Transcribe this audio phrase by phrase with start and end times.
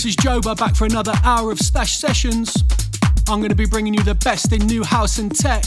[0.00, 2.64] This is Joba back for another hour of Stash Sessions.
[3.28, 5.62] I'm going to be bringing you the best in new house and tech.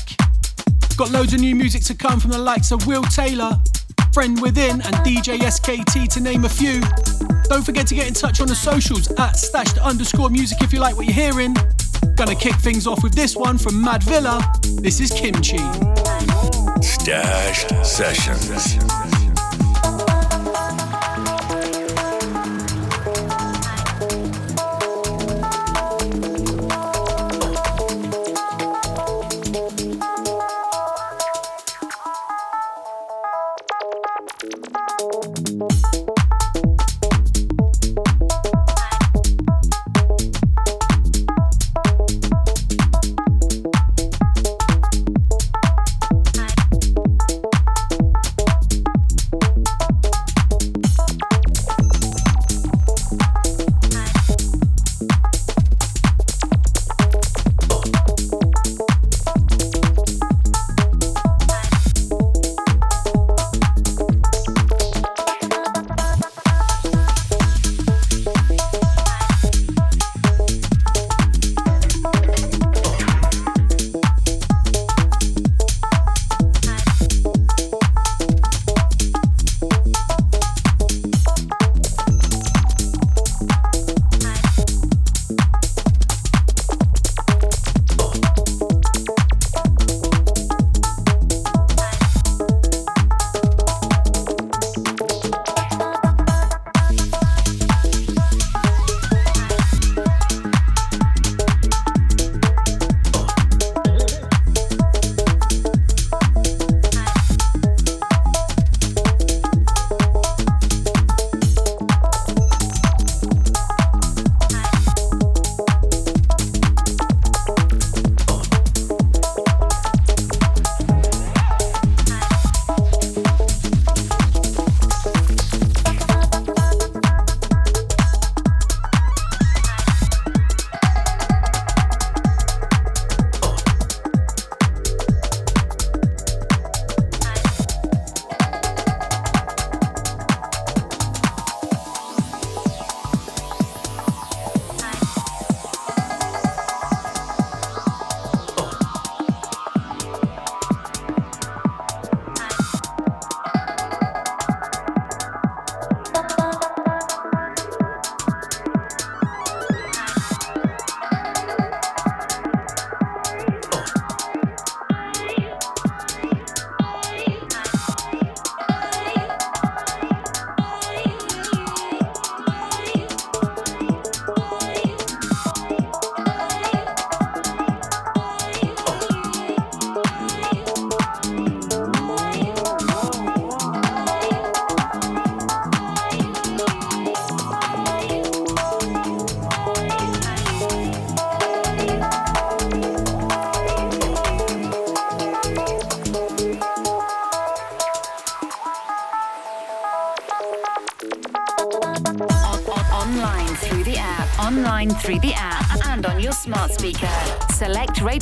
[0.97, 3.51] Got loads of new music to come from the likes of Will Taylor,
[4.11, 6.81] Friend Within, and DJ SKT to name a few.
[7.43, 10.79] Don't forget to get in touch on the socials at stashed underscore music if you
[10.79, 11.55] like what you're hearing.
[12.15, 14.41] Gonna kick things off with this one from Mad Villa.
[14.81, 15.59] This is Kimchi.
[16.81, 19.12] Stashed Sessions.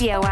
[0.01, 0.30] selectradioapp.com.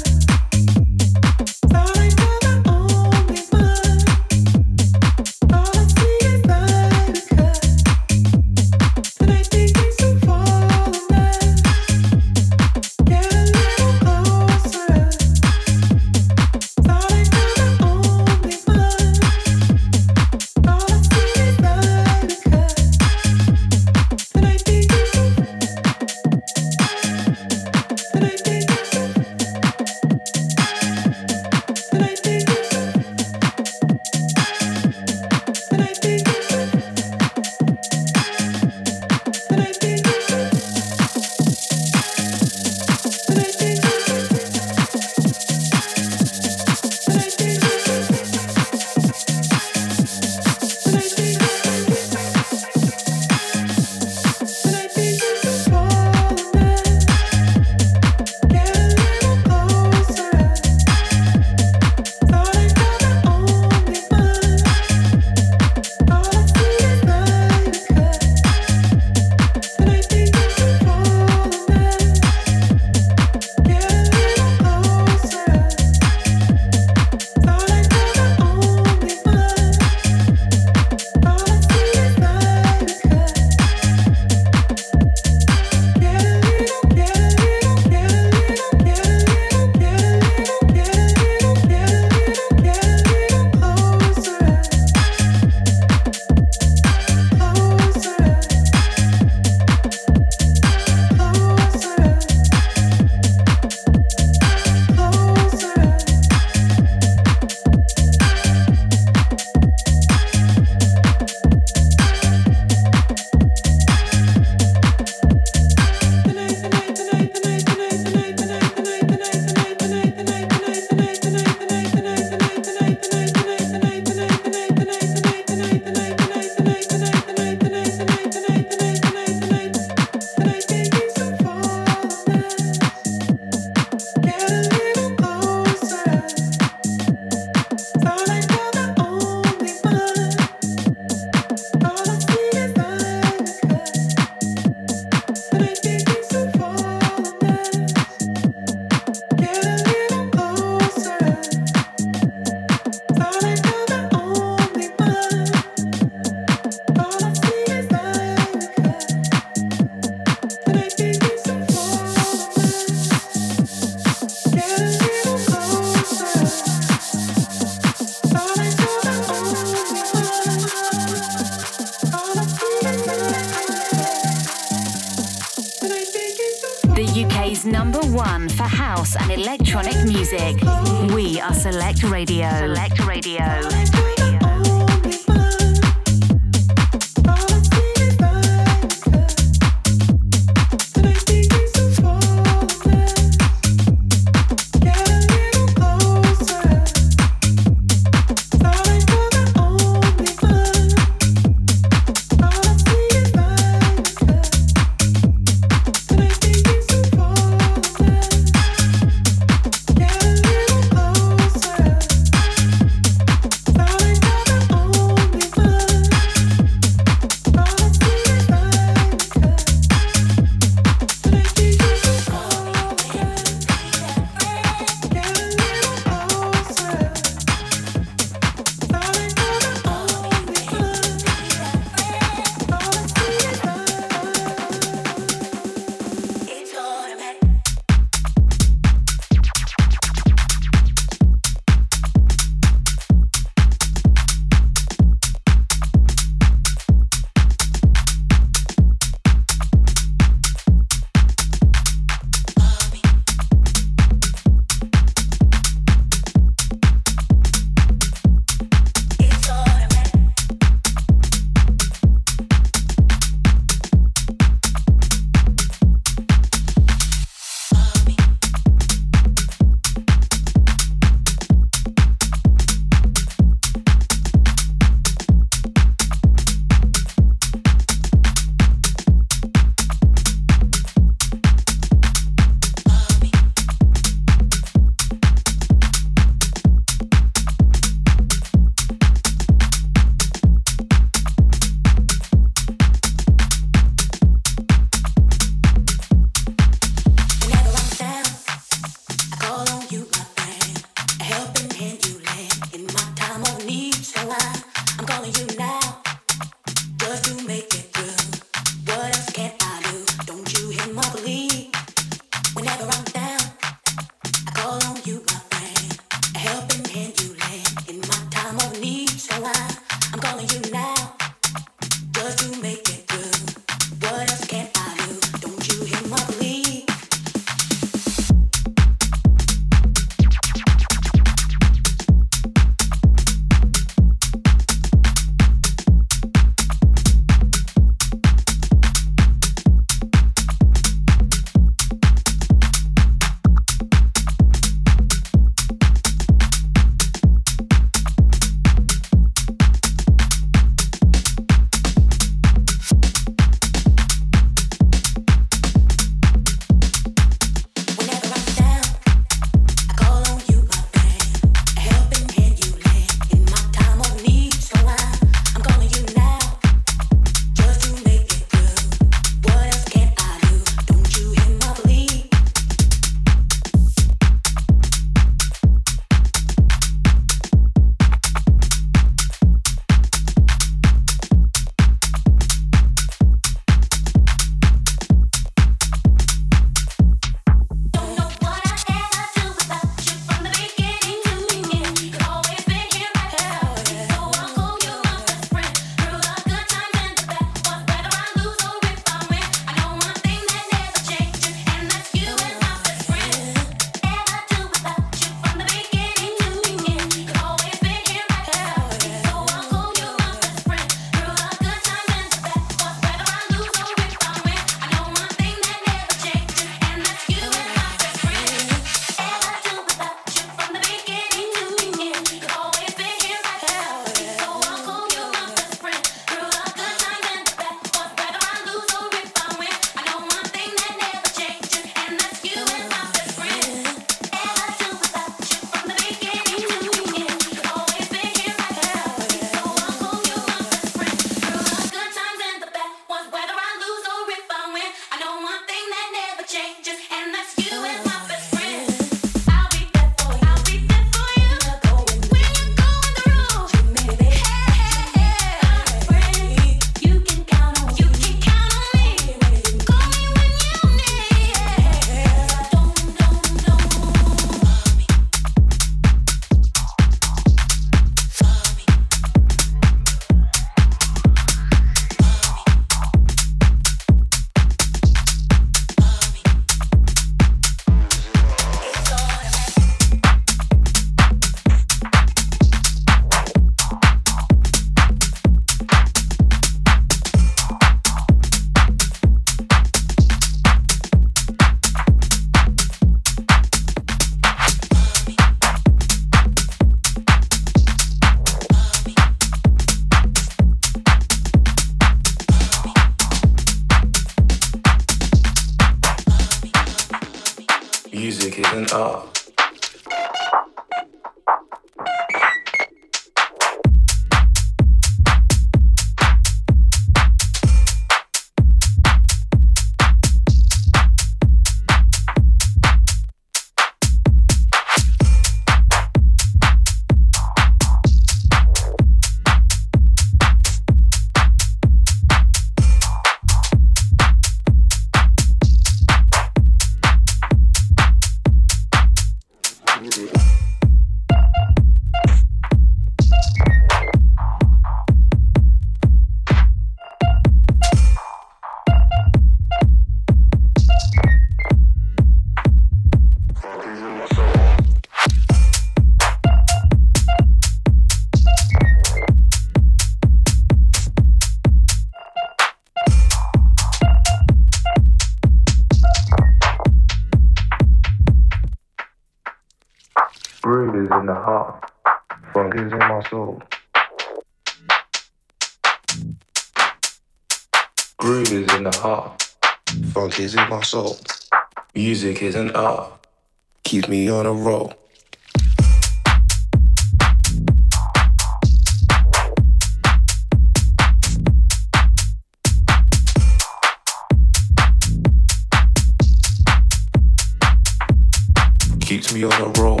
[599.34, 600.00] me on a roll.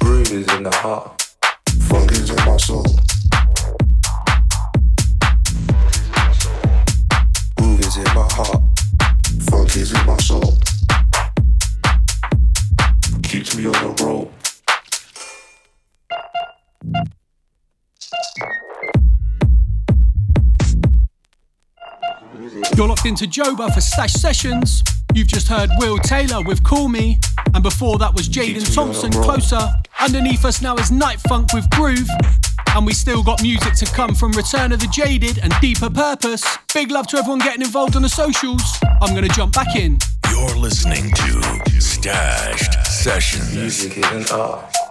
[0.00, 1.22] Bruises in the heart.
[1.88, 2.84] Funk is in my soul.
[7.56, 8.62] Groove is in my heart
[9.76, 10.54] is in my soul.
[13.22, 14.28] Keeps me on the road.
[22.76, 24.82] You're locked into Joba for Stash Sessions.
[25.14, 27.18] You've just heard Will Taylor with Call Me,
[27.54, 29.60] and before that was Jaden Thompson, Closer.
[30.00, 32.08] Underneath us now is Night Funk with Groove,
[32.74, 36.44] and we still got music to come from Return of the Jaded and Deeper Purpose.
[36.74, 38.62] Big love to everyone getting involved on the socials.
[39.00, 39.98] I'm gonna jump back in.
[40.30, 43.54] You're listening to Stashed Sessions.
[43.54, 44.81] Music is an art.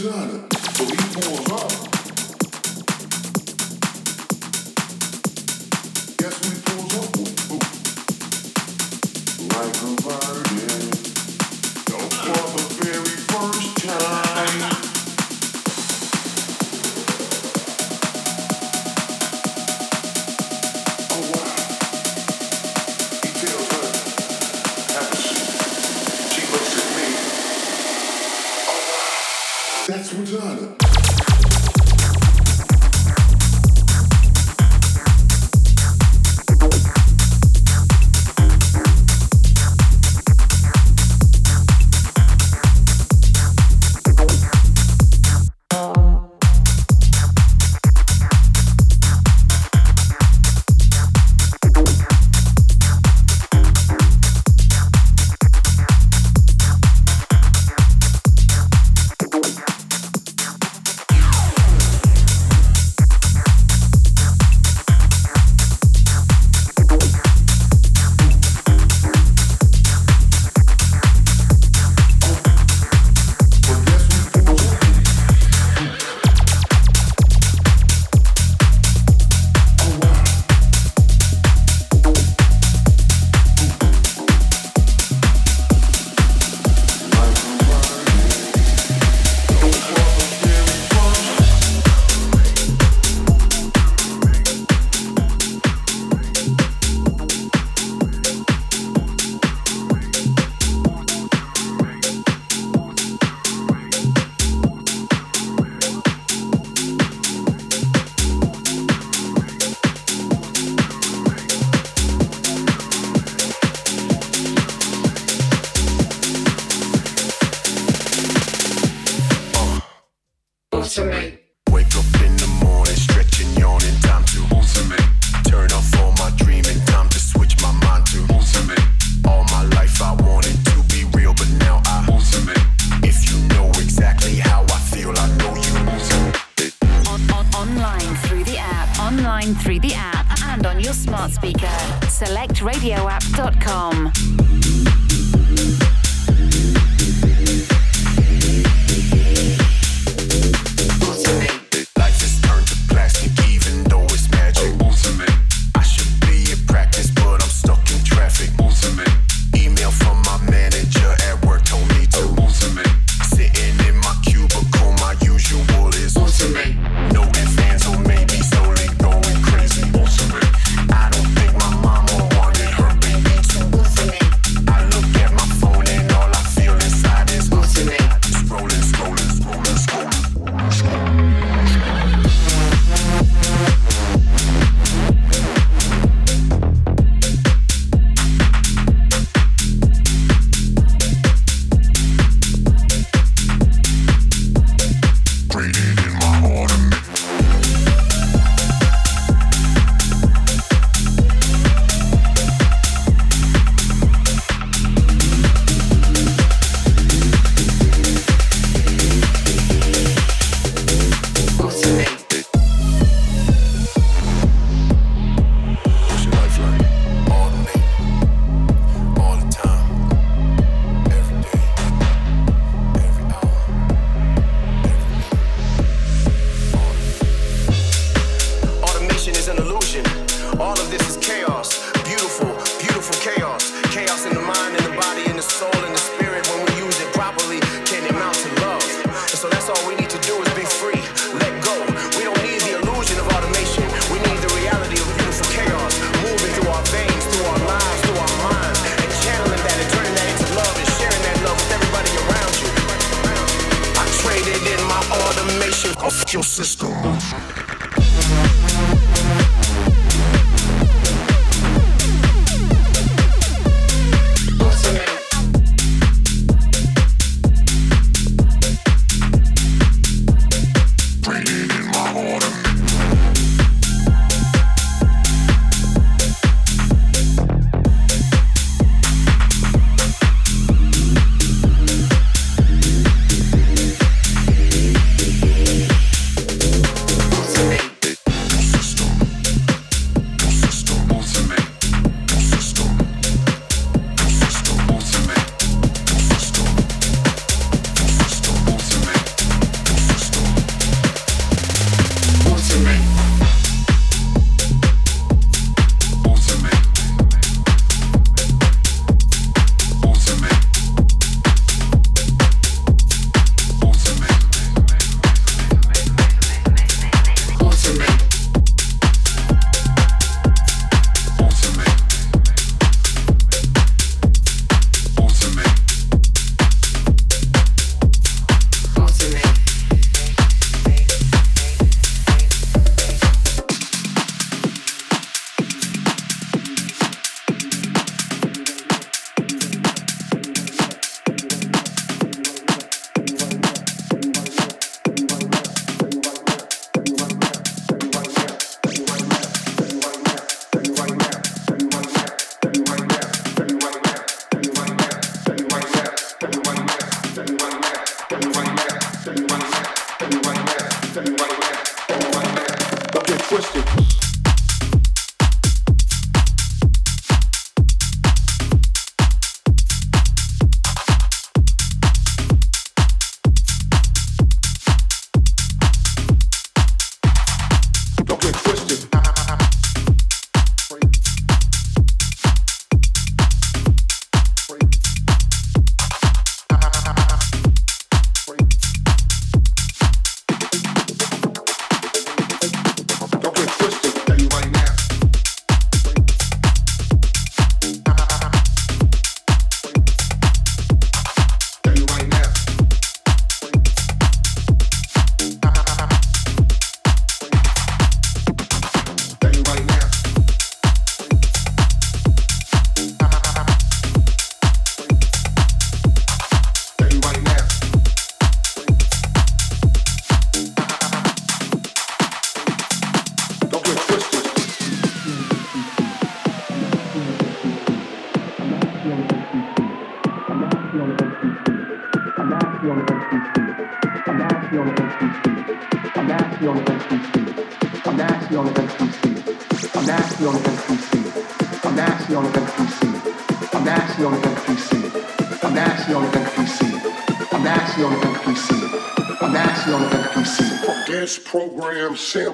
[0.00, 1.91] Me.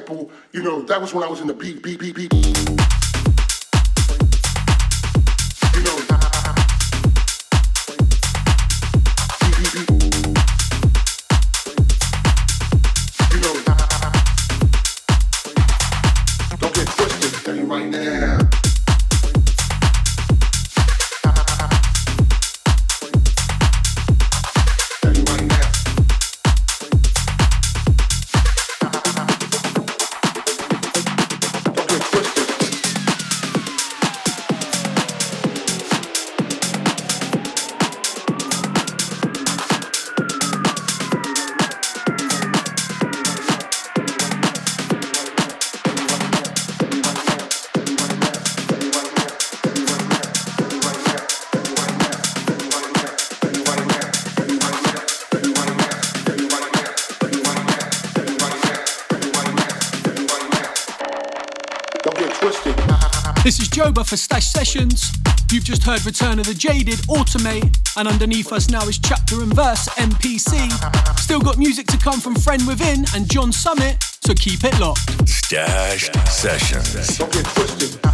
[0.08, 3.07] You know, that was when I was in the beat, beat, beat, beat.
[66.08, 67.68] Return of the Jaded, Automate,
[67.98, 70.70] and underneath us now is Chapter and Verse, MPC.
[71.18, 75.28] Still got music to come from Friend Within and John Summit, so keep it locked.
[75.28, 78.07] Stashed Sessions.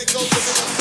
[0.00, 0.77] it goes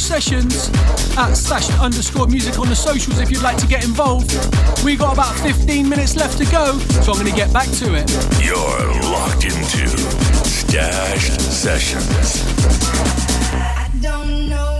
[0.00, 0.70] Sessions
[1.18, 4.32] at Stash underscore music on the socials if you'd like to get involved.
[4.84, 7.94] We got about 15 minutes left to go, so I'm going to get back to
[7.94, 8.10] it.
[8.42, 9.86] You're locked into
[10.44, 12.44] Stashed Sessions.
[14.00, 14.79] the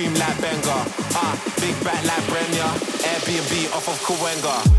[0.00, 0.84] Scream like Benga.
[1.60, 2.72] Big back like Brenya.
[3.04, 4.69] Airbnb off of Kawenga.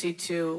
[0.00, 0.49] policy to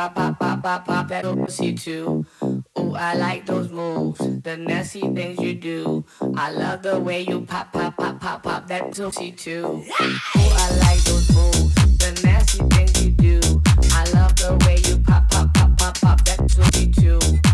[0.00, 2.24] pop, pop, pop, pop, pop that pussy too.
[2.42, 6.06] Ooh, I like those moves, the nasty things you do.
[6.36, 9.66] I love the way you pop, pop, pop, pop, pop that pussy too.
[9.66, 13.62] Ooh, I like those moves, the nasty things you do.
[13.92, 17.49] I love the way you pop, pop, pop, pop, pop that pussy too.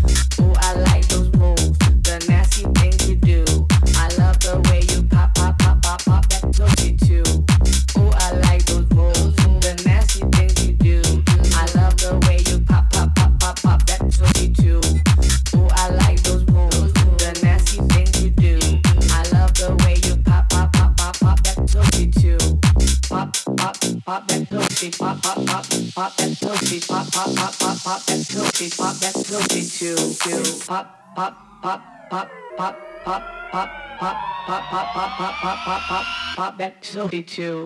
[25.97, 30.65] Pop, that pussy, pop, pop, pop, pop, pop that pussy, pop that pussy too, too.
[30.67, 31.33] Pop, pop,
[31.63, 31.81] pop,
[32.11, 34.09] pop, pop, pop, pop, pop,
[34.45, 37.65] pop, pop, pop, pop, pop, pop, pop, pop that pussy too.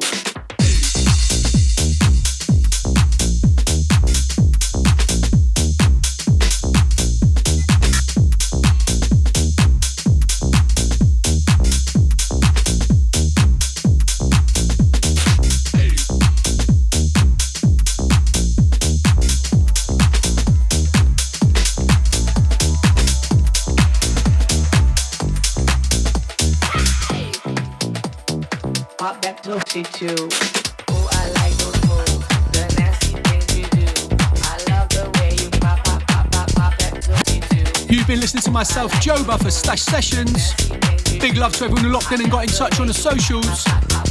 [29.59, 30.07] Too.
[37.89, 40.53] You've been listening to myself, Joba, for Stash Sessions.
[41.19, 43.65] Big love to everyone who locked in and got in touch on the socials.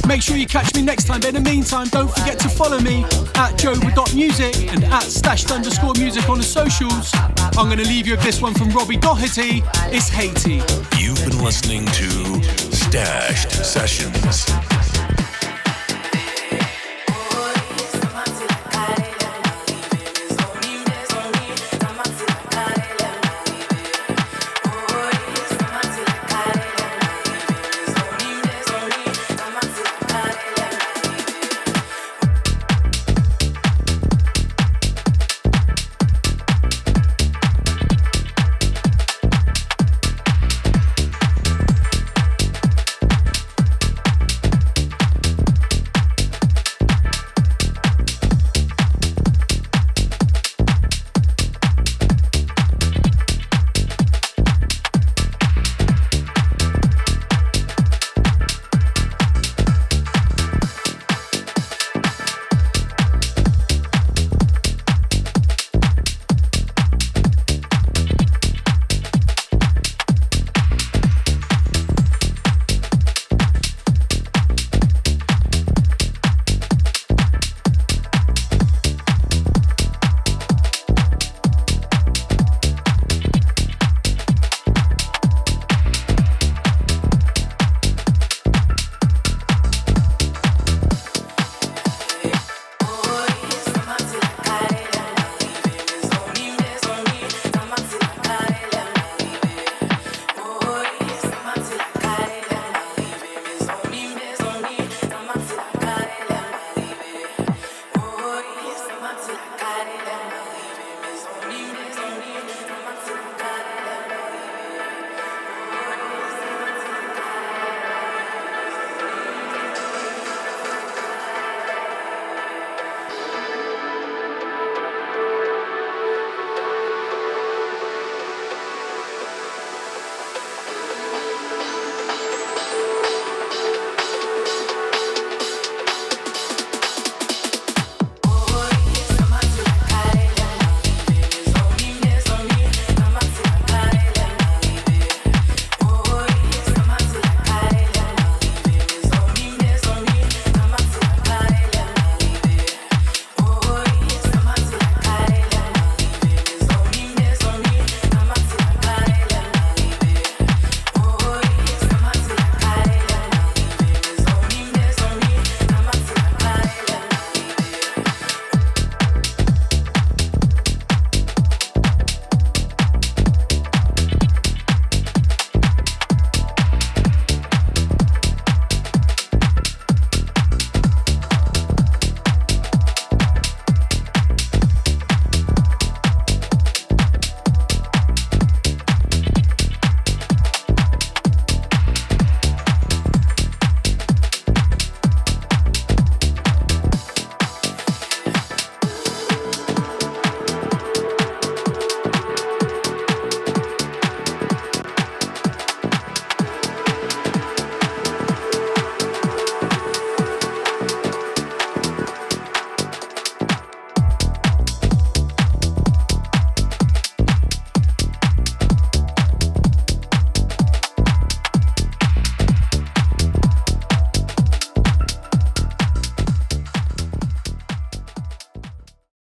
[0.07, 2.79] Make sure you catch me next time, but in the meantime, don't forget to follow
[2.79, 7.09] me at joba.music and at stashed underscore music on the socials.
[7.57, 9.63] I'm going to leave you with this one from Robbie Doherty.
[9.85, 10.61] It's Haiti.
[10.99, 14.45] You've been listening to Stashed Sessions.